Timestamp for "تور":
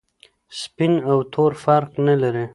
1.33-1.51